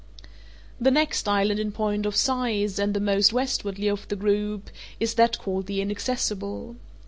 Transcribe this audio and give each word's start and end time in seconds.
The 0.79 0.89
next 0.89 1.27
island 1.29 1.59
in 1.59 1.71
point 1.71 2.07
of 2.07 2.15
size, 2.15 2.79
and 2.79 2.95
the 2.95 2.99
most 2.99 3.33
westwardly 3.33 3.87
of 3.87 4.07
the 4.07 4.15
group, 4.15 4.71
is 4.99 5.13
that 5.13 5.37
called 5.37 5.67
the 5.67 5.79
Inaccessible. 5.79 6.75